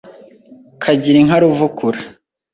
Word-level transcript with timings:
Kagire 0.83 1.17
inka 1.21 1.37
Ruvukura 1.41 1.99